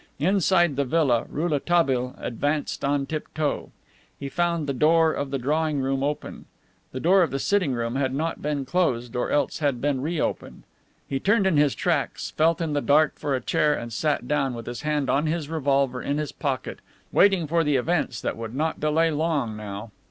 [0.17, 3.71] Inside the villa Rouletabille advanced on tiptoe.
[4.19, 6.45] He found the door of the drawing room open.
[6.91, 10.63] The door of the sitting room had not been closed, or else had been reopened.
[11.07, 14.55] He turned in his tracks, felt in the dark for a chair and sat down,
[14.55, 16.79] with his hand on his revolver in his pocket,
[17.11, 19.91] waiting for the events that would not delay long now.